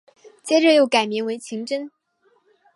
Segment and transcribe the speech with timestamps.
[0.43, 1.91] 接着又改名为晴贞。